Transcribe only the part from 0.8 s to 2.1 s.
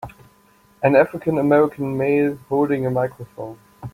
An African American